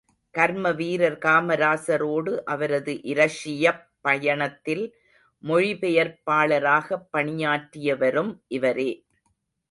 [0.35, 4.83] கர்ம வீரர் காமராசரோடு, அவரது இரஷியப் பயணத்தில்,
[5.43, 8.89] மொழிபெயர்ப்பாளராகப் பணியாற்றிவரும் இவரே.